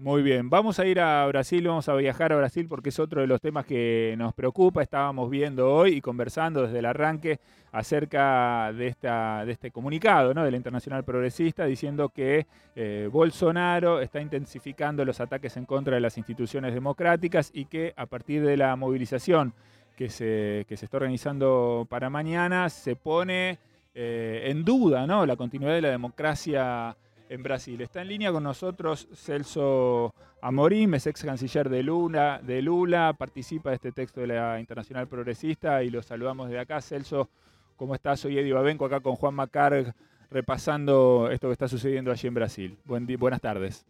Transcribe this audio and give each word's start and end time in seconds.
Muy 0.00 0.22
bien, 0.22 0.48
vamos 0.48 0.78
a 0.78 0.86
ir 0.86 1.00
a 1.00 1.26
Brasil, 1.26 1.66
vamos 1.66 1.88
a 1.88 1.94
viajar 1.96 2.32
a 2.32 2.36
Brasil 2.36 2.68
porque 2.68 2.90
es 2.90 3.00
otro 3.00 3.20
de 3.20 3.26
los 3.26 3.40
temas 3.40 3.66
que 3.66 4.14
nos 4.16 4.32
preocupa. 4.32 4.80
Estábamos 4.80 5.28
viendo 5.28 5.74
hoy 5.74 5.96
y 5.96 6.00
conversando 6.00 6.62
desde 6.62 6.78
el 6.78 6.84
arranque 6.84 7.40
acerca 7.72 8.72
de, 8.72 8.86
esta, 8.86 9.44
de 9.44 9.50
este 9.50 9.72
comunicado 9.72 10.32
¿no? 10.34 10.44
de 10.44 10.52
la 10.52 10.56
Internacional 10.56 11.02
Progresista 11.02 11.64
diciendo 11.64 12.10
que 12.10 12.46
eh, 12.76 13.08
Bolsonaro 13.10 14.00
está 14.00 14.20
intensificando 14.20 15.04
los 15.04 15.20
ataques 15.20 15.56
en 15.56 15.64
contra 15.64 15.96
de 15.96 16.00
las 16.00 16.16
instituciones 16.16 16.74
democráticas 16.74 17.50
y 17.52 17.64
que 17.64 17.92
a 17.96 18.06
partir 18.06 18.46
de 18.46 18.56
la 18.56 18.76
movilización 18.76 19.52
que 19.96 20.10
se, 20.10 20.64
que 20.68 20.76
se 20.76 20.84
está 20.84 20.98
organizando 20.98 21.88
para 21.90 22.08
mañana 22.08 22.70
se 22.70 22.94
pone 22.94 23.58
eh, 23.96 24.42
en 24.44 24.64
duda 24.64 25.08
¿no? 25.08 25.26
la 25.26 25.34
continuidad 25.34 25.74
de 25.74 25.82
la 25.82 25.90
democracia 25.90 26.96
en 27.28 27.42
Brasil. 27.42 27.80
Está 27.80 28.02
en 28.02 28.08
línea 28.08 28.32
con 28.32 28.42
nosotros 28.42 29.08
Celso 29.14 30.14
Amorim, 30.40 30.94
es 30.94 31.06
ex 31.06 31.22
canciller 31.22 31.68
de 31.68 31.82
Lula, 31.82 32.40
de 32.42 32.62
Lula, 32.62 33.14
participa 33.16 33.70
de 33.70 33.76
este 33.76 33.92
texto 33.92 34.20
de 34.20 34.28
la 34.28 34.60
Internacional 34.60 35.08
Progresista 35.08 35.82
y 35.82 35.90
lo 35.90 36.02
saludamos 36.02 36.48
de 36.50 36.58
acá. 36.58 36.80
Celso, 36.80 37.28
¿cómo 37.76 37.94
estás? 37.94 38.20
Soy 38.20 38.38
Eddie 38.38 38.52
Babenco 38.52 38.84
acá 38.84 39.00
con 39.00 39.16
Juan 39.16 39.34
Macar 39.34 39.94
repasando 40.30 41.30
esto 41.30 41.48
que 41.48 41.52
está 41.52 41.68
sucediendo 41.68 42.10
allí 42.10 42.28
en 42.28 42.34
Brasil. 42.34 42.78
Buen 42.84 43.06
buenas 43.18 43.40
tardes. 43.40 43.86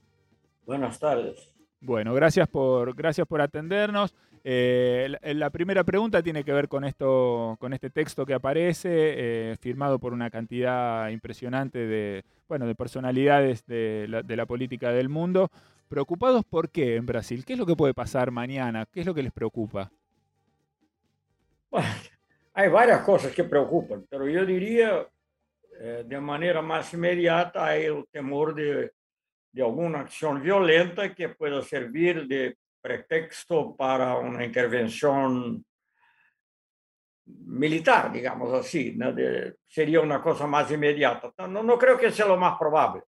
Buenas 0.65 0.99
tardes. 0.99 1.58
Bueno, 1.81 2.13
gracias 2.13 2.49
por, 2.49 2.95
gracias 2.95 3.27
por 3.27 3.41
atendernos. 3.41 4.15
Eh, 4.43 5.15
la, 5.23 5.51
primera 5.51 5.85
pregunta 5.85 6.23
tiene 6.23 6.43
que 6.43 6.53
ver 6.53 6.69
con 6.69 6.85
esto, 6.85 7.57
con 7.61 7.73
este 7.73 7.91
texto 7.91 8.27
que 8.27 8.35
aparece, 8.35 8.89
eh, 8.91 9.57
firmado 9.61 9.99
por 9.99 10.13
una 10.13 10.31
cantidad 10.31 11.09
impresionante 11.09 11.79
de, 11.87 12.25
bueno, 12.49 12.67
de 12.67 12.75
personalidades 12.75 13.65
de 13.67 14.07
la, 14.09 14.47
política 14.47 14.91
del 14.91 15.09
mundo. 15.09 15.51
¿Preocupados 15.89 16.45
por 16.45 16.69
qué 16.71 16.97
en 16.97 17.07
Brasil? 17.07 17.45
¿Qué 17.45 17.53
es 17.53 17.59
lo 17.59 17.67
que 17.67 17.77
puede 17.77 17.95
pasar 17.95 18.31
mañana? 18.31 18.87
¿Qué 18.93 19.01
es 19.01 19.07
lo 19.07 19.15
que 19.15 19.23
les 19.23 19.33
preocupa? 19.33 19.91
hay 22.55 22.69
varias 22.71 23.03
cosas 23.03 23.33
que 23.33 23.45
preocupan, 23.45 24.05
pero 24.09 24.27
yo 24.27 24.45
diría 24.45 25.07
eh, 25.81 26.05
de 26.07 26.21
manera 26.21 26.61
más 26.61 26.93
inmediata 26.93 27.67
hay 27.67 27.85
el 27.85 28.05
temor 28.11 28.55
de, 28.55 28.91
de 29.59 29.65
alguna 29.65 30.03
acción 30.03 30.41
violenta 30.41 31.13
que 31.13 31.31
pueda 31.31 31.61
servir 31.63 32.29
de 32.29 32.57
pretexto 32.81 33.75
para 33.75 34.17
una 34.17 34.45
intervención 34.45 35.65
militar, 37.27 38.13
digamos 38.13 38.53
así, 38.55 38.97
sería 39.67 40.01
una 40.01 40.23
cosa 40.23 40.47
más 40.47 40.71
inmediata. 40.71 41.35
No, 41.49 41.65
no 41.65 41.77
creo 41.77 41.99
que 41.99 42.13
sea 42.13 42.27
lo 42.27 42.37
más 42.37 42.57
probable. 42.57 43.03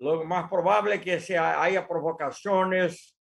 Lo 0.00 0.22
más 0.24 0.50
probable 0.50 0.96
es 0.96 1.00
que 1.00 1.18
sea, 1.18 1.62
haya 1.62 1.88
provocaciones, 1.88 3.16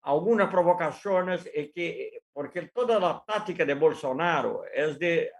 algunas 0.00 0.48
provocaciones, 0.48 1.46
y 1.54 1.70
que, 1.72 2.22
porque 2.32 2.68
toda 2.68 2.98
la 2.98 3.22
táctica 3.26 3.66
de 3.66 3.74
Bolsonaro 3.74 4.64
es 4.72 4.98
de 4.98 5.30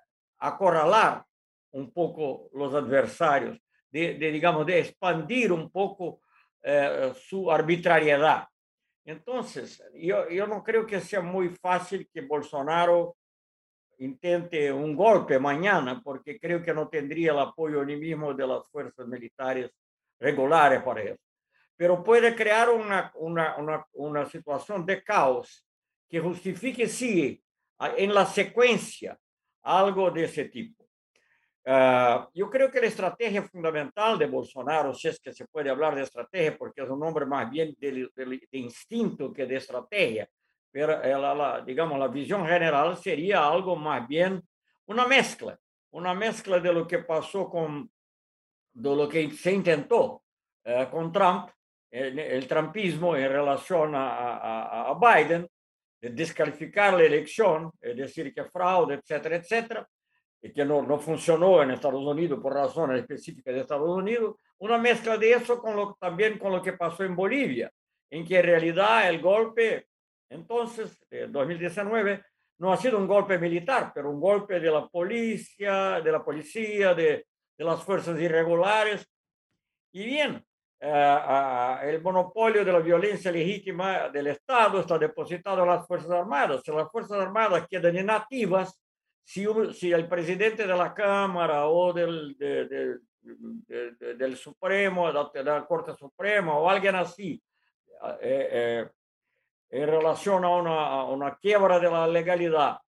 acorralar 0.40 1.24
un 1.70 1.90
poco 1.94 2.50
los 2.52 2.74
adversarios, 2.74 3.58
de, 3.90 4.16
digamos, 4.18 4.66
de 4.66 4.80
expandir 4.80 5.50
un 5.50 5.70
poco 5.70 6.20
eh, 6.68 7.12
su 7.14 7.48
arbitrariedad. 7.48 8.48
Entonces, 9.04 9.80
yo, 9.94 10.28
yo 10.28 10.48
no 10.48 10.64
creo 10.64 10.84
que 10.84 11.00
sea 11.00 11.20
muy 11.20 11.50
fácil 11.50 12.08
que 12.12 12.22
Bolsonaro 12.22 13.16
intente 13.98 14.72
un 14.72 14.96
golpe 14.96 15.38
mañana, 15.38 16.02
porque 16.02 16.40
creo 16.40 16.60
que 16.60 16.74
no 16.74 16.88
tendría 16.88 17.30
el 17.30 17.38
apoyo 17.38 17.84
ni 17.84 17.94
mismo 17.94 18.34
de 18.34 18.48
las 18.48 18.66
fuerzas 18.68 19.06
militares 19.06 19.70
regulares 20.18 20.82
para 20.82 21.02
eso. 21.02 21.22
Pero 21.76 22.02
puede 22.02 22.34
crear 22.34 22.68
una, 22.70 23.12
una, 23.14 23.56
una, 23.58 23.86
una 23.92 24.26
situación 24.26 24.84
de 24.84 25.04
caos 25.04 25.64
que 26.08 26.18
justifique, 26.18 26.88
sí, 26.88 27.40
en 27.78 28.12
la 28.12 28.26
secuencia, 28.26 29.16
algo 29.62 30.10
de 30.10 30.24
ese 30.24 30.46
tipo. 30.46 30.85
Uh, 31.68 32.28
yo 32.32 32.48
creo 32.48 32.70
que 32.70 32.80
la 32.80 32.86
estrategia 32.86 33.42
fundamental 33.42 34.16
de 34.16 34.26
Bolsonaro, 34.26 34.94
si 34.94 35.08
es 35.08 35.18
que 35.18 35.32
se 35.32 35.48
puede 35.48 35.68
hablar 35.68 35.96
de 35.96 36.02
estrategia, 36.02 36.56
porque 36.56 36.82
es 36.82 36.88
un 36.88 37.02
hombre 37.02 37.26
más 37.26 37.50
bien 37.50 37.74
de, 37.80 38.08
de, 38.14 38.24
de 38.24 38.58
instinto 38.58 39.32
que 39.32 39.46
de 39.46 39.56
estrategia, 39.56 40.28
pero 40.70 40.96
la, 41.02 41.34
la, 41.34 41.60
digamos, 41.62 41.98
la 41.98 42.06
visión 42.06 42.46
general 42.46 42.96
sería 42.96 43.48
algo 43.48 43.74
más 43.74 44.06
bien 44.06 44.40
una 44.84 45.08
mezcla, 45.08 45.58
una 45.90 46.14
mezcla 46.14 46.60
de 46.60 46.72
lo 46.72 46.86
que 46.86 46.98
pasó 46.98 47.50
con, 47.50 47.90
de 48.72 48.96
lo 48.96 49.08
que 49.08 49.28
se 49.32 49.52
intentó 49.52 50.22
uh, 50.66 50.88
con 50.88 51.10
Trump, 51.10 51.50
el, 51.90 52.16
el, 52.16 52.46
trumpismo 52.46 53.16
en 53.16 53.28
relación 53.28 53.92
a, 53.96 54.36
a, 54.36 54.90
a 54.90 54.94
Biden, 54.94 55.48
de 56.00 56.10
descalificar 56.10 56.94
la 56.94 57.02
elección, 57.02 57.72
es 57.80 57.96
decir, 57.96 58.32
que 58.32 58.44
fraude, 58.44 58.94
etcétera, 58.94 59.34
etcétera 59.34 59.88
y 60.46 60.52
que 60.52 60.64
no, 60.64 60.82
no 60.82 60.98
funcionó 60.98 61.60
en 61.62 61.72
Estados 61.72 62.04
Unidos 62.04 62.38
por 62.40 62.54
razones 62.54 63.00
específicas 63.00 63.52
de 63.52 63.60
Estados 63.62 63.88
Unidos, 63.88 64.36
una 64.58 64.78
mezcla 64.78 65.18
de 65.18 65.32
eso 65.32 65.58
con 65.60 65.74
lo, 65.74 65.96
también 66.00 66.38
con 66.38 66.52
lo 66.52 66.62
que 66.62 66.74
pasó 66.74 67.02
en 67.02 67.16
Bolivia, 67.16 67.70
en 68.10 68.24
que 68.24 68.38
en 68.38 68.44
realidad 68.44 69.08
el 69.08 69.20
golpe, 69.20 69.88
entonces, 70.30 71.04
en 71.10 71.32
2019, 71.32 72.22
no 72.58 72.72
ha 72.72 72.76
sido 72.76 72.96
un 72.96 73.08
golpe 73.08 73.38
militar, 73.38 73.90
pero 73.92 74.08
un 74.10 74.20
golpe 74.20 74.60
de 74.60 74.70
la 74.70 74.86
policía, 74.86 76.00
de 76.00 76.12
la 76.12 76.24
policía, 76.24 76.94
de, 76.94 77.26
de 77.58 77.64
las 77.64 77.82
fuerzas 77.82 78.18
irregulares. 78.20 79.04
Y 79.92 80.04
bien, 80.06 80.44
uh, 80.80 81.78
el 81.82 82.00
monopolio 82.02 82.64
de 82.64 82.72
la 82.72 82.78
violencia 82.78 83.32
legítima 83.32 84.08
del 84.10 84.28
Estado 84.28 84.80
está 84.80 84.96
depositado 84.96 85.62
en 85.62 85.70
las 85.70 85.86
Fuerzas 85.86 86.12
Armadas. 86.12 86.62
Si 86.64 86.70
las 86.70 86.90
Fuerzas 86.90 87.18
Armadas 87.18 87.66
quedan 87.68 87.96
inactivas, 87.96 88.80
si, 89.26 89.44
si 89.72 89.92
el 89.92 90.06
presidente 90.08 90.66
de 90.66 90.76
la 90.76 90.94
Cámara 90.94 91.66
o 91.66 91.92
del, 91.92 92.36
de, 92.38 92.66
de, 92.66 92.98
de, 93.20 94.14
del 94.14 94.36
Supremo, 94.36 95.12
de 95.32 95.42
la 95.42 95.66
Corte 95.66 95.94
Suprema 95.96 96.56
o 96.56 96.70
alguien 96.70 96.94
así, 96.94 97.42
eh, 98.20 98.48
eh, 98.52 98.90
en 99.70 99.88
relación 99.88 100.44
a 100.44 100.50
una, 100.50 100.86
a 100.86 101.04
una, 101.06 101.36
quiebra 101.36 101.80
de 101.80 101.90
la 101.90 102.06
legalidad, 102.06 102.78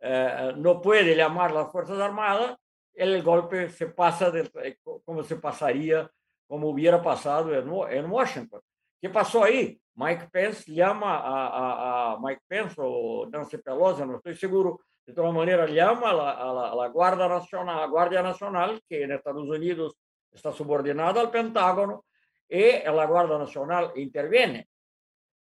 eh, 0.00 0.54
no 0.56 0.82
puede 0.82 1.14
llamar 1.14 1.52
las 1.52 1.70
Fuerzas 1.70 2.00
Armadas, 2.00 2.56
el 2.92 3.22
golpe 3.22 3.68
se 3.68 3.86
pasa 3.86 4.32
eh, 4.64 4.78
como 5.04 5.22
se 5.22 5.36
pasaría, 5.36 6.10
como 6.48 6.68
hubiera 6.70 7.00
pasado 7.00 7.54
en, 7.54 7.96
en 7.96 8.10
Washington. 8.10 8.60
¿Qué 9.00 9.08
pasó 9.08 9.44
ahí? 9.44 9.80
Mike 9.94 10.30
Pence 10.32 10.72
llama 10.72 11.18
a, 11.18 11.46
a, 11.46 12.12
a 12.12 12.18
Mike 12.20 12.42
Pence 12.48 12.74
o 12.78 13.28
Nancy 13.30 13.58
Pelosi, 13.58 14.04
no 14.04 14.16
estoy 14.16 14.34
seguro, 14.34 14.80
de 15.06 15.12
todas 15.12 15.32
maneras, 15.32 15.70
llama 15.70 16.10
a 16.10 16.14
la, 16.14 16.30
a 16.32 16.52
la, 16.52 16.72
a 16.72 16.74
la 16.74 16.88
Guardia 16.88 17.28
Nacional, 17.28 17.78
a 17.80 17.86
Guardia 17.86 18.22
Nacional, 18.22 18.82
que 18.88 19.04
en 19.04 19.12
Estados 19.12 19.48
Unidos 19.48 19.96
está 20.32 20.52
subordinada 20.52 21.20
al 21.20 21.30
Pentágono, 21.30 22.04
y 22.48 22.82
la 22.84 23.06
Guardia 23.06 23.38
Nacional 23.38 23.92
interviene. 23.94 24.68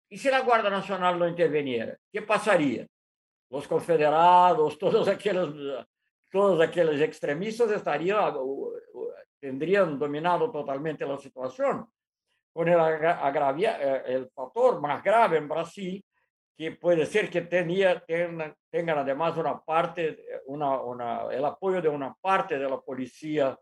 ¿Y 0.09 0.17
si 0.17 0.29
la 0.29 0.41
Guardia 0.41 0.69
Nacional 0.69 1.17
no 1.17 1.27
interviniera? 1.27 1.97
¿Qué 2.11 2.21
pasaría? 2.21 2.85
Los 3.49 3.67
confederados, 3.67 4.77
todos 4.79 5.07
aquellos, 5.07 5.85
todos 6.31 6.61
aquellos 6.61 7.01
extremistas 7.01 7.71
estarían, 7.71 8.35
tendrían 9.39 9.97
dominado 9.97 10.51
totalmente 10.51 11.05
la 11.05 11.17
situación. 11.17 11.87
Con 12.53 12.69
el, 12.69 12.79
agravia, 12.79 13.77
eh, 13.81 14.03
el 14.13 14.29
factor 14.29 14.79
más 14.79 15.03
grave 15.03 15.37
en 15.37 15.47
Brasil 15.47 16.04
que 16.57 16.71
puede 16.71 17.05
ser 17.05 17.29
que 17.29 17.41
tenía, 17.41 17.99
tengan, 17.99 18.55
tengan 18.69 18.99
además 18.99 19.35
una 19.37 19.59
parte, 19.61 20.25
una, 20.45 20.79
una, 20.81 21.23
el 21.31 21.43
apoyo 21.43 21.81
de 21.81 21.89
una 21.89 22.13
parte 22.13 22.57
de 22.57 22.69
la 22.69 22.79
policía, 22.79 23.57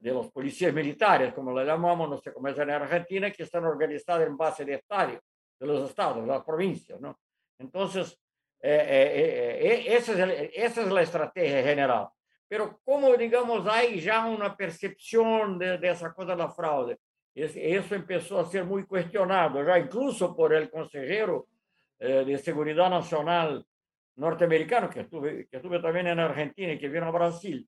de 0.00 0.10
los 0.12 0.30
policías 0.30 0.72
militares, 0.72 1.34
como 1.34 1.52
le 1.56 1.64
llamamos, 1.64 2.08
no 2.08 2.18
sé 2.18 2.32
cómo 2.32 2.48
es 2.48 2.58
en 2.58 2.70
Argentina, 2.70 3.30
que 3.30 3.42
están 3.42 3.64
organizados 3.64 4.26
en 4.26 4.36
base 4.36 4.64
de 4.64 4.74
estadio, 4.74 5.20
de 5.58 5.66
los 5.66 5.88
estados, 5.88 6.22
de 6.22 6.28
las 6.28 6.44
provincias, 6.44 7.00
¿no? 7.00 7.18
Entonces, 7.58 8.18
eh, 8.60 8.86
eh, 8.88 9.68
eh, 9.68 9.96
esa, 9.96 10.12
es 10.12 10.18
el, 10.18 10.30
esa 10.54 10.82
es 10.82 10.92
la 10.92 11.02
estrategia 11.02 11.62
general. 11.62 12.08
Pero 12.46 12.80
como, 12.84 13.14
digamos, 13.14 13.66
hay 13.66 14.00
ya 14.00 14.26
una 14.26 14.56
percepción 14.56 15.58
de, 15.58 15.78
de 15.78 15.90
esa 15.90 16.12
cosa 16.12 16.32
de 16.32 16.36
la 16.36 16.50
fraude, 16.50 16.98
eso 17.34 17.94
empezó 17.94 18.38
a 18.38 18.44
ser 18.44 18.64
muy 18.64 18.84
cuestionado, 18.84 19.64
ya 19.64 19.78
incluso 19.78 20.36
por 20.36 20.52
el 20.52 20.70
consejero 20.70 21.48
eh, 22.04 22.24
de 22.24 22.36
Seguridad 22.38 22.90
Nacional 22.90 23.64
norteamericano, 24.16 24.90
que 24.90 25.02
estuve, 25.02 25.46
que 25.46 25.58
estuve 25.58 25.78
también 25.78 26.08
en 26.08 26.18
Argentina 26.18 26.72
y 26.72 26.78
que 26.78 26.88
vino 26.88 27.06
a 27.06 27.12
Brasil, 27.12 27.64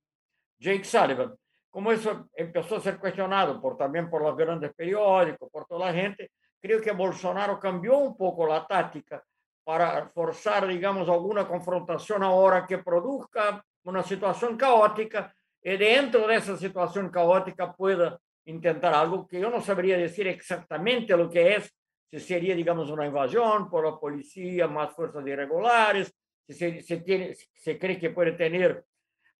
Jake 0.58 0.82
Sullivan, 0.82 1.36
como 1.70 1.92
eso 1.92 2.28
empezó 2.34 2.76
a 2.76 2.80
ser 2.80 2.98
cuestionado 2.98 3.60
por, 3.60 3.76
también 3.76 4.10
por 4.10 4.22
los 4.22 4.36
grandes 4.36 4.74
periódicos, 4.74 5.48
por 5.52 5.66
toda 5.66 5.86
la 5.86 5.92
gente, 5.92 6.32
creo 6.60 6.80
que 6.80 6.90
Bolsonaro 6.90 7.60
cambió 7.60 7.96
un 7.96 8.16
poco 8.16 8.44
la 8.44 8.66
táctica 8.66 9.22
para 9.62 10.08
forzar, 10.08 10.66
digamos, 10.66 11.08
alguna 11.08 11.46
confrontación 11.46 12.24
ahora 12.24 12.66
que 12.66 12.78
produzca 12.78 13.64
una 13.84 14.02
situación 14.02 14.56
caótica 14.56 15.32
y 15.62 15.76
dentro 15.76 16.26
de 16.26 16.34
esa 16.34 16.56
situación 16.56 17.08
caótica 17.08 17.72
pueda 17.72 18.18
intentar 18.46 18.94
algo 18.94 19.28
que 19.28 19.38
yo 19.38 19.48
no 19.48 19.60
sabría 19.60 19.96
decir 19.96 20.26
exactamente 20.26 21.16
lo 21.16 21.30
que 21.30 21.54
es, 21.54 21.72
sería, 22.20 22.54
digamos, 22.54 22.90
una 22.90 23.06
invasión 23.06 23.68
por 23.68 23.84
la 23.84 23.98
policía, 23.98 24.66
más 24.66 24.94
fuerzas 24.94 25.26
irregulares, 25.26 26.14
si 26.46 26.54
se, 26.54 26.82
se, 26.82 26.98
tiene, 26.98 27.34
se 27.34 27.78
cree 27.78 27.98
que 27.98 28.10
puede 28.10 28.32
tener, 28.32 28.84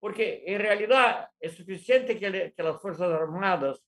porque 0.01 0.43
en 0.47 0.61
realidad 0.61 1.29
es 1.39 1.55
suficiente 1.55 2.19
que, 2.19 2.53
que 2.57 2.63
las 2.63 2.81
Fuerzas 2.81 3.11
Armadas 3.11 3.83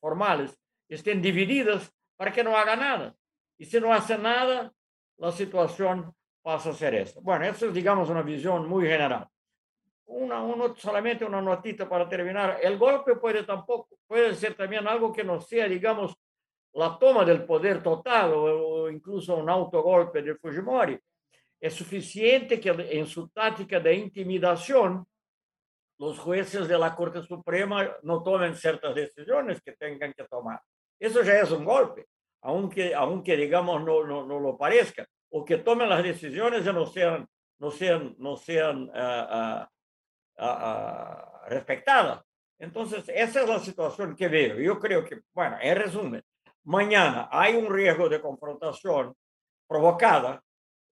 formales 0.00 0.58
estén 0.88 1.20
divididas 1.20 1.92
para 2.16 2.32
que 2.32 2.44
no 2.44 2.56
haga 2.56 2.76
nada. 2.76 3.14
Y 3.58 3.64
si 3.64 3.80
no 3.80 3.92
hace 3.92 4.18
nada, 4.18 4.72
la 5.18 5.32
situación 5.32 6.14
pasa 6.42 6.70
a 6.70 6.74
ser 6.74 6.94
esa. 6.94 7.20
Bueno, 7.20 7.44
eso 7.46 7.66
es, 7.66 7.74
digamos, 7.74 8.08
una 8.08 8.22
visión 8.22 8.68
muy 8.68 8.86
general. 8.86 9.26
Una, 10.06 10.40
uno, 10.42 10.76
solamente 10.76 11.24
una 11.24 11.40
notita 11.40 11.88
para 11.88 12.08
terminar. 12.08 12.58
El 12.62 12.78
golpe 12.78 13.16
puede 13.16 13.42
tampoco, 13.42 13.98
puede 14.06 14.34
ser 14.34 14.54
también 14.54 14.86
algo 14.86 15.12
que 15.12 15.24
no 15.24 15.40
sea, 15.40 15.66
digamos, 15.66 16.16
la 16.76 16.98
toma 16.98 17.24
del 17.24 17.44
poder 17.44 17.82
total 17.82 18.32
o, 18.34 18.90
incluso 18.90 19.36
un 19.36 19.48
autogolpe 19.48 20.22
de 20.22 20.34
Fujimori. 20.36 20.98
Es 21.58 21.74
suficiente 21.74 22.60
que 22.60 22.68
en 22.70 23.06
su 23.06 23.28
táctica 23.28 23.80
de 23.80 23.94
intimidación 23.94 25.06
los 25.98 26.18
jueces 26.18 26.68
de 26.68 26.78
la 26.78 26.94
Corte 26.94 27.22
Suprema 27.22 27.90
no 28.02 28.22
tomen 28.22 28.54
ciertas 28.54 28.94
decisiones 28.94 29.62
que 29.62 29.72
tengan 29.72 30.12
que 30.12 30.24
tomar. 30.24 30.60
Eso 31.00 31.22
ya 31.22 31.40
es 31.40 31.50
un 31.50 31.64
golpe, 31.64 32.06
aunque, 32.42 32.94
aunque 32.94 33.36
digamos 33.36 33.82
no, 33.82 34.04
no, 34.04 34.26
no 34.26 34.38
lo 34.38 34.58
parezca, 34.58 35.06
o 35.30 35.44
que 35.44 35.58
tomen 35.58 35.88
las 35.88 36.02
decisiones 36.02 36.66
y 36.66 36.72
no 36.72 36.86
sean, 36.86 37.26
no 37.58 37.70
sean, 37.70 38.14
no 38.18 38.36
sean 38.36 38.90
uh, 38.90 39.64
uh, 40.38 40.44
uh, 40.44 41.48
respetadas. 41.48 42.22
Entonces, 42.58 43.08
esa 43.08 43.42
es 43.42 43.48
la 43.48 43.58
situación 43.58 44.14
que 44.14 44.28
veo. 44.28 44.58
Yo 44.58 44.78
creo 44.78 45.04
que, 45.04 45.22
bueno, 45.32 45.56
en 45.60 45.76
resumen, 45.76 46.22
mañana 46.66 47.28
hay 47.30 47.56
un 47.56 47.72
riesgo 47.72 48.08
de 48.08 48.20
confrontación 48.20 49.14
provocada 49.66 50.42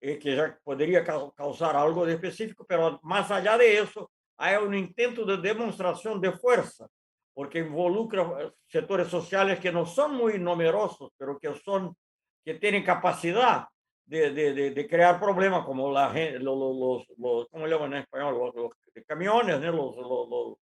eh, 0.00 0.19
que 0.19 0.37
ya 0.37 0.59
podría 0.62 1.05
causar 1.05 1.76
algo 1.76 2.05
de 2.05 2.15
específico, 2.15 2.65
pero 2.67 2.99
más 3.03 3.31
allá 3.31 3.56
de 3.56 3.79
eso, 3.79 4.11
hay 4.37 4.56
un 4.56 4.75
intento 4.75 5.25
de 5.25 5.37
demostración 5.37 6.21
de 6.21 6.32
fuerza 6.32 6.87
porque 7.32 7.59
involucra 7.59 8.23
eh, 8.41 8.53
sectores 8.67 9.09
sociales 9.09 9.59
que 9.59 9.73
no 9.73 9.85
son 9.87 10.15
muy 10.15 10.38
numerosos, 10.38 11.11
pero 11.17 11.38
que 11.38 11.55
son 11.65 11.97
que 12.44 12.55
tienen 12.55 12.85
capacidad 12.85 13.67
de, 14.06 14.31
de, 14.31 14.70
de 14.70 14.88
crear 14.88 15.19
problemas 15.19 15.65
como 15.65 15.91
la 15.91 16.12
los, 16.38 16.59
los, 16.59 17.06
los 17.17 17.49
¿cómo 17.49 17.67
llaman 17.67 17.94
en 17.94 18.00
español? 18.00 18.37
Los, 18.38 18.55
los 18.55 18.73
camiones, 19.06 19.61
¿no? 19.61 19.73
los, 19.73 20.59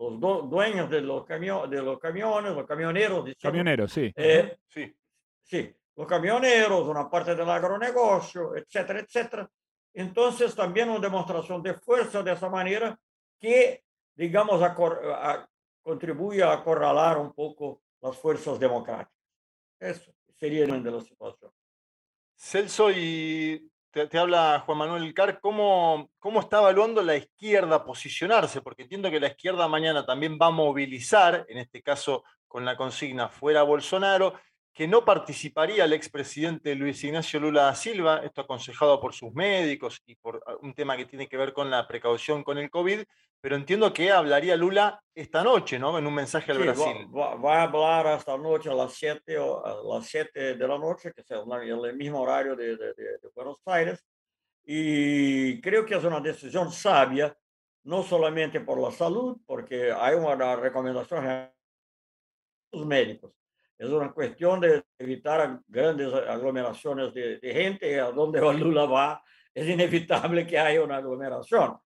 los, 0.00 0.18
los, 0.18 0.50
dueños 0.50 0.88
de 0.88 1.02
los, 1.02 1.26
camiones, 1.26 1.70
de 1.70 1.82
los 1.82 1.98
camiones, 1.98 2.54
los 2.54 2.66
camioneros. 2.66 3.30
Camioneros, 3.40 3.92
sí. 3.92 4.10
Eh, 4.16 4.56
sí. 4.66 4.94
Sí, 5.42 5.74
los 5.96 6.06
camioneros, 6.06 6.88
una 6.88 7.10
parte 7.10 7.34
del 7.34 7.50
agronegocio, 7.50 8.56
etcétera, 8.56 9.00
etcétera. 9.00 9.50
Entonces, 9.92 10.54
también 10.54 10.88
una 10.88 11.00
demostración 11.00 11.62
de 11.62 11.74
fuerza 11.74 12.22
de 12.22 12.32
esa 12.32 12.48
manera 12.48 12.98
que, 13.38 13.84
digamos, 14.14 14.62
a, 14.62 14.74
a, 14.76 15.48
contribuye 15.82 16.42
a 16.42 16.52
acorralar 16.52 17.18
un 17.18 17.34
poco 17.34 17.82
las 18.00 18.16
fuerzas 18.16 18.58
democráticas. 18.58 19.12
Eso 19.78 20.12
sería 20.38 20.64
el 20.64 20.82
de 20.82 20.90
la 20.92 21.00
situación. 21.00 21.50
Celso, 22.36 22.90
y 22.90 23.70
te, 23.90 24.18
habla 24.18 24.62
Juan 24.64 24.78
Manuel 24.78 25.12
Car, 25.14 25.40
¿cómo, 25.40 26.10
¿cómo 26.18 26.40
está 26.40 26.58
evaluando 26.58 27.02
la 27.02 27.16
izquierda 27.16 27.84
posicionarse? 27.84 28.60
Porque 28.60 28.82
entiendo 28.82 29.10
que 29.10 29.20
la 29.20 29.28
izquierda 29.28 29.68
mañana 29.68 30.06
también 30.06 30.38
va 30.40 30.46
a 30.46 30.50
movilizar, 30.50 31.44
en 31.48 31.58
este 31.58 31.82
caso 31.82 32.24
con 32.46 32.64
la 32.64 32.76
consigna 32.76 33.28
fuera 33.28 33.62
Bolsonaro, 33.62 34.34
que 34.72 34.86
no 34.86 35.04
participaría 35.04 35.84
el 35.84 35.92
expresidente 35.92 36.74
Luis 36.74 37.02
Ignacio 37.02 37.40
Lula 37.40 37.64
da 37.64 37.74
Silva, 37.74 38.20
esto 38.24 38.42
aconsejado 38.42 39.00
por 39.00 39.14
sus 39.14 39.32
médicos 39.32 40.00
y 40.06 40.14
por 40.14 40.42
un 40.62 40.74
tema 40.74 40.96
que 40.96 41.06
tiene 41.06 41.28
que 41.28 41.36
ver 41.36 41.52
con 41.52 41.70
la 41.70 41.86
precaución 41.88 42.44
con 42.44 42.56
el 42.58 42.70
COVID, 42.70 43.02
pero 43.40 43.56
entiendo 43.56 43.92
que 43.92 44.10
hablaría 44.10 44.56
Lula 44.56 45.02
esta 45.14 45.42
noche, 45.42 45.78
¿no? 45.78 45.98
En 45.98 46.06
un 46.06 46.14
mensaje 46.14 46.52
al 46.52 46.58
sí, 46.58 46.62
Brasil. 46.64 47.08
Va, 47.16 47.34
va, 47.34 47.60
a 47.60 47.62
hablar 47.64 48.18
esta 48.18 48.36
noche 48.36 48.70
a 48.70 48.74
las 48.74 48.92
7 48.92 49.36
a 49.36 49.74
las 49.82 50.06
7 50.06 50.54
de 50.56 50.68
la 50.68 50.78
noche, 50.78 51.12
que 51.12 51.22
es 51.22 51.30
el 51.30 51.96
mismo 51.96 52.20
horario 52.20 52.54
de, 52.54 52.76
de, 52.76 52.94
de, 52.94 53.18
Buenos 53.34 53.58
Aires, 53.66 54.04
y 54.64 55.60
creo 55.60 55.84
que 55.84 55.96
es 55.96 56.04
una 56.04 56.20
decisión 56.20 56.70
sabia, 56.70 57.36
no 57.84 58.02
solamente 58.02 58.60
por 58.60 58.78
la 58.78 58.92
salud, 58.92 59.38
porque 59.46 59.90
hay 59.90 60.14
una 60.14 60.54
recomendación 60.54 61.24
de 61.24 61.50
los 62.72 62.86
médicos 62.86 63.39
es 63.80 63.88
una 63.88 64.12
cuestión 64.12 64.60
de 64.60 64.82
evitar 64.98 65.58
grandes 65.66 66.12
aglomeraciones 66.12 67.14
de, 67.14 67.38
de 67.38 67.52
gente. 67.54 67.98
A 67.98 68.10
donde 68.10 68.38
Lula 68.38 68.84
va, 68.86 69.22
es 69.54 69.66
inevitable 69.66 70.46
que 70.46 70.58
haya 70.58 70.84
una 70.84 70.98
aglomeración. 70.98 71.78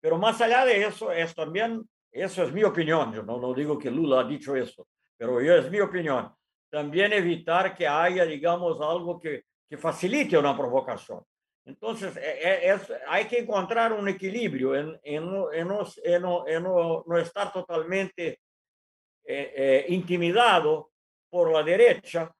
Pero 0.00 0.16
más 0.16 0.40
allá 0.40 0.64
de 0.64 0.86
eso, 0.86 1.12
es 1.12 1.34
también, 1.34 1.86
eso 2.10 2.42
es 2.44 2.52
mi 2.54 2.64
opinión, 2.64 3.12
yo 3.12 3.22
no, 3.22 3.38
no 3.38 3.52
digo 3.52 3.78
que 3.78 3.90
Lula 3.90 4.20
ha 4.20 4.24
dicho 4.24 4.56
eso, 4.56 4.88
pero 5.16 5.42
yo 5.42 5.54
es 5.54 5.70
mi 5.70 5.78
opinión, 5.78 6.32
también 6.70 7.12
evitar 7.12 7.74
que 7.74 7.86
haya, 7.86 8.24
digamos, 8.24 8.80
algo 8.80 9.20
que, 9.20 9.44
que 9.68 9.76
facilite 9.76 10.38
una 10.38 10.56
provocación. 10.56 11.22
Entonces, 11.66 12.16
es, 12.16 12.80
es, 12.80 12.92
hay 13.06 13.26
que 13.26 13.40
encontrar 13.40 13.92
un 13.92 14.08
equilibrio 14.08 14.74
en, 14.74 14.98
en, 15.04 15.24
en, 15.52 15.68
en 16.04 16.22
no, 16.22 17.04
no, 17.06 17.18
estar 17.18 17.52
totalmente 17.52 18.40
eh, 19.24 19.52
eh, 19.54 19.84
intimidado 19.88 20.91
por 21.32 21.50
la 21.50 21.62
derecha 21.62 22.30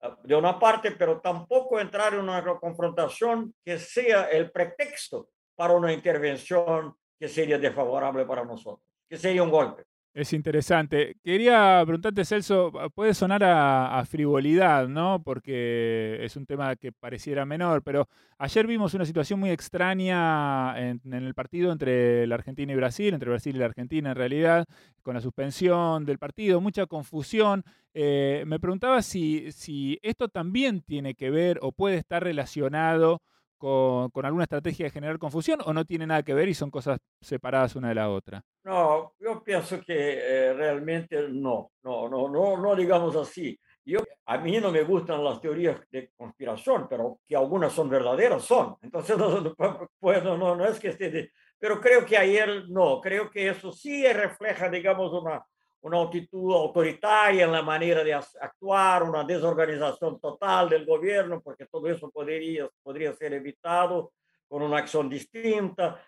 ah, 0.00 0.18
de 0.24 0.34
una 0.34 0.58
parte, 0.58 0.90
pero 0.90 1.20
tampoco 1.20 1.78
entrar 1.78 2.12
en 2.14 2.20
una 2.20 2.42
confrontación 2.58 3.54
que 3.64 3.78
sea 3.78 4.24
el 4.24 4.50
pretexto 4.50 5.28
para 5.54 5.74
una 5.74 5.92
intervención 5.92 6.96
que 7.20 7.28
sería 7.28 7.56
desfavorable 7.56 8.26
para 8.26 8.44
nosotros, 8.44 8.84
que 9.08 9.16
sería 9.16 9.44
un 9.44 9.50
golpe. 9.50 9.84
Es 10.14 10.34
interesante. 10.34 11.16
Quería 11.24 11.80
preguntarte, 11.86 12.26
Celso, 12.26 12.70
puede 12.94 13.14
sonar 13.14 13.42
a, 13.44 14.04
frivolidad, 14.04 14.86
¿no? 14.86 15.22
Porque 15.24 16.18
es 16.20 16.36
un 16.36 16.44
tema 16.44 16.76
que 16.76 16.92
pareciera 16.92 17.46
menor, 17.46 17.82
pero 17.82 18.08
ayer 18.36 18.66
vimos 18.66 18.92
una 18.92 19.06
situación 19.06 19.40
muy 19.40 19.48
extraña 19.48 20.78
en, 20.78 21.00
en, 21.06 21.14
el 21.14 21.32
partido 21.34 21.72
entre 21.72 22.26
la 22.26 22.34
Argentina 22.34 22.70
y 22.74 22.76
Brasil, 22.76 23.14
entre 23.14 23.30
Brasil 23.30 23.56
y 23.56 23.58
la 23.58 23.64
Argentina 23.64 24.10
en 24.10 24.16
realidad, 24.16 24.66
con 25.00 25.14
la 25.14 25.22
suspensión 25.22 26.04
del 26.04 26.18
partido, 26.18 26.60
mucha 26.60 26.84
confusión. 26.84 27.64
Eh, 27.94 28.44
me 28.46 28.60
preguntaba 28.60 29.00
si, 29.00 29.50
si 29.50 29.98
esto 30.02 30.28
también 30.28 30.82
tiene 30.82 31.14
que 31.14 31.30
ver 31.30 31.58
o 31.62 31.72
puede 31.72 31.96
estar 31.96 32.22
relacionado 32.22 33.22
con, 33.62 34.10
con, 34.10 34.26
alguna 34.26 34.42
estrategia 34.42 34.86
de 34.86 34.90
generar 34.90 35.20
confusión 35.20 35.60
o 35.64 35.72
no 35.72 35.84
tiene 35.84 36.04
nada 36.04 36.24
que 36.24 36.34
ver 36.34 36.48
y 36.48 36.54
son 36.54 36.68
cosas 36.68 36.98
separadas 37.20 37.76
una 37.76 37.90
de 37.90 37.94
la 37.94 38.10
otra? 38.10 38.42
No, 38.64 39.14
yo 39.20 39.40
pienso 39.44 39.80
que 39.80 40.18
eh, 40.18 40.52
realmente 40.52 41.28
no, 41.28 41.70
no, 41.84 42.08
no, 42.08 42.28
no, 42.28 42.56
no 42.56 42.74
digamos 42.74 43.14
así. 43.14 43.56
Yo, 43.84 44.00
a 44.26 44.38
mí 44.38 44.58
no 44.58 44.72
me 44.72 44.82
gustan 44.82 45.22
las 45.22 45.40
teorías 45.40 45.80
de 45.92 46.10
conspiración, 46.16 46.88
pero 46.90 47.20
que 47.24 47.36
algunas 47.36 47.72
son 47.72 47.88
verdaderas, 47.88 48.42
son. 48.42 48.76
Entonces, 48.82 49.16
no, 49.18 49.54
pues, 50.00 50.24
no, 50.24 50.36
no, 50.36 50.56
no 50.56 50.66
es 50.66 50.80
que 50.80 50.88
esté... 50.88 51.10
De, 51.10 51.30
pero 51.56 51.80
creo 51.80 52.04
que 52.04 52.18
ayer 52.18 52.64
no, 52.68 53.00
creo 53.00 53.30
que 53.30 53.48
eso 53.48 53.70
sí 53.70 54.04
refleja, 54.12 54.68
digamos, 54.68 55.12
una, 55.12 55.40
una 55.82 56.00
actitud 56.00 56.54
autoritaria 56.54 57.44
en 57.44 57.52
la 57.52 57.62
manera 57.62 58.04
de 58.04 58.14
actuar, 58.14 59.02
una 59.02 59.24
desorganización 59.24 60.20
total 60.20 60.68
del 60.68 60.86
gobierno, 60.86 61.40
porque 61.40 61.66
todo 61.66 61.88
eso 61.88 62.10
podría, 62.10 62.68
podría 62.82 63.12
ser 63.14 63.34
evitado 63.34 64.12
con 64.46 64.62
una 64.62 64.78
acción 64.78 65.08
distinta. 65.08 66.00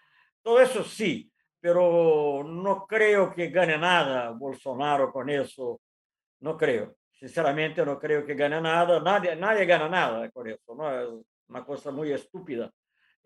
Todo 0.43 0.61
eso 0.61 0.85
sí, 0.85 1.31
pero 1.61 2.45
no 2.45 2.87
creo 2.87 3.33
que 3.33 3.49
gane 3.49 3.77
nada 3.77 4.31
Bolsonaro 4.31 5.13
con 5.13 5.29
eso. 5.29 5.81
No 6.41 6.57
creo. 6.57 6.97
Sinceramente, 7.11 7.85
no 7.85 7.99
creo 7.99 8.25
que 8.25 8.35
gane 8.35 8.61
nada. 8.61 9.01
Nadie, 9.01 9.35
nadie 9.35 9.65
gana 9.65 9.89
nada 9.89 10.31
con 10.31 10.47
eso. 10.47 10.75
¿no? 10.75 11.01
Es 11.01 11.09
una 11.49 11.65
cosa 11.65 11.91
muy 11.91 12.13
estúpida. 12.13 12.71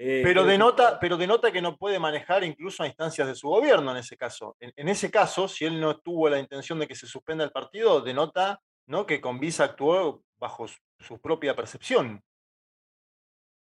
Eh, 0.01 0.21
pero, 0.23 0.45
denota, 0.45 1.01
pero 1.01 1.17
denota 1.17 1.51
que 1.51 1.61
no 1.61 1.77
puede 1.77 1.99
manejar 1.99 2.45
incluso 2.45 2.85
a 2.85 2.87
instancias 2.87 3.27
de 3.27 3.35
su 3.35 3.49
gobierno 3.49 3.91
en 3.91 3.97
ese 3.97 4.17
caso. 4.17 4.57
En, 4.61 4.73
en, 4.77 4.89
ese 4.89 5.11
caso, 5.11 5.49
si 5.49 5.65
él 5.65 5.81
no 5.81 5.99
tuvo 5.99 6.29
la 6.29 6.39
intención 6.39 6.79
de 6.79 6.87
que 6.87 6.95
se 6.95 7.09
suspenda 7.09 7.43
el 7.43 7.51
partido, 7.51 8.01
denota 8.01 8.61
¿no? 8.87 9.05
que 9.07 9.21
con 9.21 9.41
Visa 9.41 9.65
actuó 9.65 10.23
bajo 10.39 10.69
su, 10.69 10.79
su 10.99 11.21
propia 11.21 11.55
percepción. 11.55 12.23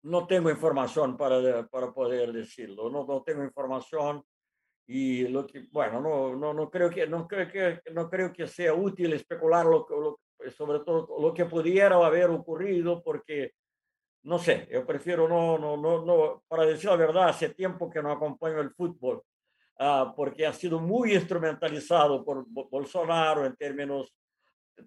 No 0.03 0.27
tengo 0.27 0.51
información 0.51 1.17
para, 1.17 1.67
para 1.67 1.93
poder 1.93 2.33
decirlo, 2.33 2.89
no, 2.89 3.05
no 3.05 3.23
tengo 3.23 3.45
información 3.45 4.25
y 4.87 5.29
lo 5.29 5.47
que, 5.47 5.67
bueno, 5.71 6.01
no, 6.01 6.35
no, 6.35 6.55
no, 6.55 6.71
creo 6.71 6.91
que, 6.91 7.07
no, 7.07 7.29
creo 7.29 7.49
que, 7.49 7.81
no 7.93 8.09
creo 8.09 8.33
que 8.33 8.47
sea 8.47 8.73
útil 8.73 9.13
especular 9.13 9.67
lo, 9.67 9.87
lo, 9.89 10.21
sobre 10.51 10.81
todo 10.81 11.21
lo 11.21 11.35
que 11.35 11.45
pudiera 11.45 11.95
haber 11.97 12.31
ocurrido 12.31 13.03
porque 13.03 13.53
no 14.23 14.39
sé, 14.39 14.69
yo 14.71 14.85
prefiero 14.87 15.29
no, 15.29 15.59
no, 15.59 15.77
no, 15.77 16.05
no, 16.05 16.43
para 16.47 16.67
decir 16.67 16.91
la 16.91 16.97
verdad, 16.97 17.29
hace 17.29 17.51
tiempo 17.51 17.89
que 17.91 18.03
no 18.03 18.13
acompaño 18.13 18.61
el 18.61 18.71
fútbol, 18.71 19.23
uh, 19.79 20.15
porque 20.15 20.47
ha 20.47 20.53
sido 20.53 20.79
muy 20.79 21.15
instrumentalizado 21.15 22.25
por 22.25 22.45
Bolsonaro 22.49 23.47
en 23.47 23.57
términos 23.57 24.15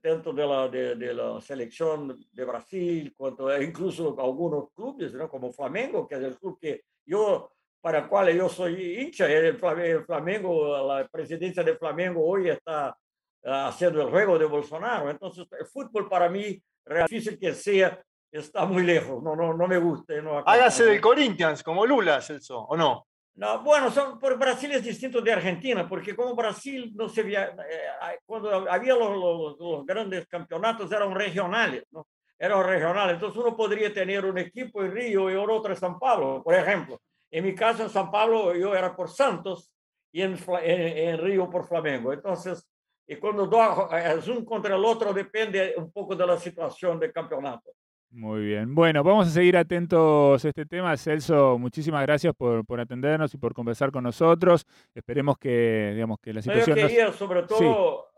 tanto 0.01 0.33
de 0.33 0.47
la, 0.47 0.67
de, 0.67 1.13
la 1.13 1.41
selección 1.41 2.25
de 2.31 2.45
Brasil, 2.45 3.13
cuanto 3.15 3.61
incluso 3.61 4.15
algunos 4.19 4.71
clubes, 4.73 5.13
¿no? 5.13 5.29
como 5.29 5.51
Flamengo, 5.51 6.07
que 6.07 6.15
es 6.15 6.21
el 6.21 6.37
club 6.37 6.57
que 6.59 6.83
yo, 7.05 7.51
para 7.81 7.99
el 7.99 8.07
cual 8.07 8.33
yo 8.35 8.49
soy 8.49 8.99
hincha, 8.99 9.31
el 9.31 9.57
Flamengo, 9.57 10.87
la 10.87 11.07
presidencia 11.07 11.63
de 11.63 11.77
Flamengo 11.77 12.25
hoy 12.25 12.49
está 12.49 12.97
ah, 13.45 13.67
haciendo 13.67 14.01
el 14.01 14.09
juego 14.09 14.39
de 14.39 14.45
Bolsonaro. 14.45 15.09
Entonces, 15.09 15.45
el 15.59 15.65
fútbol 15.65 16.09
para 16.09 16.29
mí, 16.29 16.61
difícil 17.07 17.37
que 17.37 17.53
sea, 17.53 18.01
está 18.33 18.65
muy 18.65 18.83
lejos, 18.83 19.21
no, 19.21 19.35
no, 19.35 19.53
no 19.53 19.67
me 19.67 19.77
gusta. 19.77 20.19
No 20.21 20.39
Hágase 20.39 20.85
del 20.85 20.99
Corinthians, 20.99 21.63
como 21.63 21.85
Lula, 21.85 22.19
Celso, 22.21 22.59
¿o 22.59 22.75
no? 22.75 23.05
No, 23.35 23.63
bueno, 23.63 23.89
son, 23.89 24.19
por 24.19 24.37
Brasil 24.37 24.71
es 24.71 24.83
distinto 24.83 25.21
de 25.21 25.31
Argentina, 25.31 25.87
porque 25.87 26.15
como 26.15 26.35
Brasil 26.35 26.91
no 26.95 27.09
se 27.09 27.23
veía, 27.23 27.55
eh, 27.67 28.19
cuando 28.25 28.69
había 28.69 28.95
los, 28.95 29.57
los, 29.59 29.85
grandes 29.85 30.27
campeonatos 30.27 30.91
eran 30.91 31.15
regionales, 31.15 31.83
¿no? 31.91 32.07
Eran 32.37 32.63
regionales, 32.63 33.15
entonces 33.15 33.41
uno 33.41 33.55
podría 33.55 33.91
tener 33.91 34.25
un 34.25 34.37
equipo 34.37 34.83
en 34.83 34.91
Río 34.91 35.31
y 35.31 35.35
otro 35.35 35.71
en 35.71 35.79
San 35.79 35.97
Pablo, 35.97 36.43
por 36.43 36.53
ejemplo. 36.53 36.99
En 37.31 37.43
mi 37.43 37.55
caso 37.55 37.83
en 37.83 37.89
San 37.89 38.11
Pablo 38.11 38.53
yo 38.55 38.75
era 38.75 38.95
por 38.95 39.09
Santos 39.09 39.71
y 40.11 40.21
en, 40.21 40.37
en, 40.61 41.17
Río 41.17 41.49
por 41.49 41.67
Flamengo. 41.67 42.13
Entonces, 42.13 42.67
y 43.07 43.15
cuando 43.15 43.49
es 43.91 44.27
un 44.27 44.45
contra 44.45 44.75
el 44.75 44.85
otro 44.85 45.13
depende 45.13 45.73
un 45.77 45.91
poco 45.91 46.15
de 46.15 46.27
la 46.27 46.37
situación 46.37 46.99
del 46.99 47.11
campeonato. 47.11 47.71
Muy 48.13 48.41
bien. 48.41 48.75
Bueno, 48.75 49.03
vamos 49.03 49.27
a 49.27 49.31
seguir 49.31 49.57
atentos 49.57 50.45
a 50.45 50.47
este 50.47 50.67
tema. 50.67 50.95
Celso, 50.97 51.57
muchísimas 51.57 52.03
gracias 52.03 52.35
por, 52.35 52.63
por 52.63 52.79
atendernos 52.79 53.33
y 53.33 53.37
por 53.39 53.55
conversar 53.55 53.91
con 53.91 54.03
nosotros. 54.03 54.67
Esperemos 54.93 55.39
que, 55.39 55.93
digamos, 55.95 56.19
que 56.19 56.31
la 56.31 56.43
situación... 56.43 56.77
Yo 56.77 56.87
quería, 56.87 57.11
sobre 57.11 57.41
todo, 57.41 58.09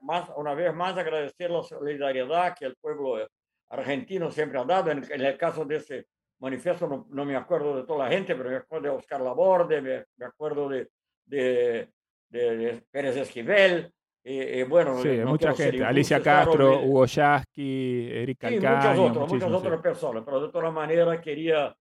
más, 0.00 0.28
una 0.36 0.54
vez 0.54 0.74
más 0.74 0.96
agradecer 0.98 1.52
la 1.52 1.62
solidaridad 1.62 2.56
que 2.58 2.64
el 2.64 2.74
pueblo 2.74 3.28
argentino 3.68 4.28
siempre 4.32 4.58
ha 4.58 4.64
dado. 4.64 4.90
En, 4.90 5.04
el 5.08 5.38
caso 5.38 5.64
de 5.64 5.76
ese 5.76 6.06
manifiesto, 6.40 7.06
no, 7.08 7.24
me 7.24 7.36
acuerdo 7.36 7.76
de 7.76 7.84
toda 7.84 8.06
la 8.06 8.10
gente, 8.10 8.34
pero 8.34 8.50
me 8.50 8.56
acuerdo 8.56 8.88
de 8.88 8.96
Oscar 8.96 9.20
Laborde, 9.20 9.80
me, 9.80 10.26
acuerdo 10.26 10.68
de, 10.68 10.88
de, 11.26 11.88
de 12.28 12.82
Pérez 12.90 13.16
Esquivel, 13.16 13.92
eh, 14.26 14.60
eh, 14.60 14.64
bueno, 14.64 15.02
sí, 15.02 15.08
mucha 15.24 15.52
gente, 15.54 15.84
Alicia 15.84 16.22
Castro, 16.22 16.80
Hugo 16.82 17.04
Yasky, 17.04 18.08
Eric 18.10 18.38
Calcaño, 18.38 18.94
sí, 18.94 19.18
muchas, 19.18 19.32
muchas 19.32 19.52
otras 19.52 19.80
personas, 19.82 20.22
pero 20.24 20.40
de 20.40 20.50
todas 20.50 20.72
maneras 20.72 21.20
quería 21.20 21.76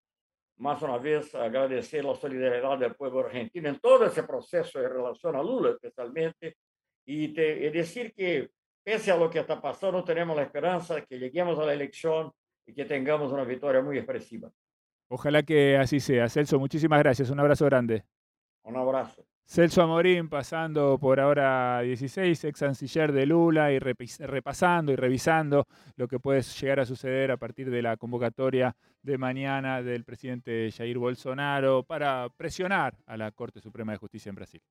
más 0.58 0.82
una 0.82 0.98
vez 0.98 1.34
agradecer 1.36 2.04
la 2.04 2.16
solidaridad 2.16 2.78
del 2.78 2.96
pueblo 2.96 3.22
argentino 3.22 3.70
en 3.70 3.80
todo 3.80 4.06
ese 4.06 4.24
proceso 4.24 4.80
en 4.80 4.90
relación 4.90 5.36
a 5.36 5.42
Lula 5.42 5.72
especialmente 5.72 6.58
y, 7.06 7.30
te, 7.30 7.66
y 7.66 7.70
decir 7.70 8.14
que 8.14 8.52
pese 8.84 9.12
a 9.12 9.18
lo 9.18 9.30
que 9.30 9.40
está 9.40 9.62
pasando 9.62 10.04
tenemos 10.04 10.36
la 10.36 10.44
esperanza 10.44 10.96
de 10.96 11.06
que 11.06 11.18
lleguemos 11.18 11.58
a 11.60 11.66
la 11.66 11.74
elección 11.74 12.32
y 12.66 12.74
que 12.74 12.86
tengamos 12.86 13.32
una 13.32 13.46
victoria 13.46 13.82
muy 13.82 13.98
expresiva. 13.98 14.52
Ojalá 15.10 15.44
que 15.44 15.78
así 15.78 16.00
sea. 16.00 16.28
Celso, 16.30 16.60
muchísimas 16.60 17.00
gracias. 17.00 17.30
Un 17.30 17.40
abrazo 17.40 17.66
grande. 17.66 18.04
Un 18.64 18.78
abrazo. 18.78 19.26
Celso 19.54 19.84
Amorín 19.84 20.30
pasando 20.30 20.98
por 20.98 21.20
ahora 21.20 21.82
16, 21.82 22.46
ex 22.46 22.60
canciller 22.60 23.12
de 23.12 23.28
Lula 23.28 23.72
y 23.72 23.78
repasando 23.78 24.92
y 24.92 24.96
revisando 24.96 25.68
lo 25.96 26.08
que 26.08 26.18
puede 26.18 26.42
llegar 26.42 26.80
a 26.80 26.88
suceder 26.88 27.30
a 27.30 27.38
partir 27.38 27.70
de 27.70 27.84
la 27.84 27.96
convocatoria 27.96 28.76
de 29.04 29.20
mañana 29.20 29.84
del 29.84 30.06
presidente 30.06 30.72
Jair 30.76 30.98
Bolsonaro 30.98 31.84
para 31.84 32.30
presionar 32.36 32.98
a 33.06 33.16
la 33.16 33.30
Corte 33.30 33.62
Suprema 33.62 33.92
de 33.92 34.00
Justicia 34.00 34.32
en 34.32 34.36
Brasil. 34.38 34.62